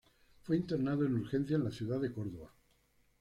Fue 0.41 0.57
internado 0.57 1.01
de 1.03 1.13
urgencia 1.13 1.57
en 1.57 1.63
la 1.65 1.69
ciudad 1.71 1.99
de 1.99 2.11
Córdoba. 2.11 2.51